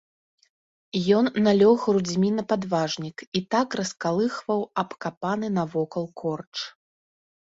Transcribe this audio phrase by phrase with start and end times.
[1.17, 6.55] Ён налёг грудзьмі на падважнік і так раскалыхваў абкапаны навокал корч.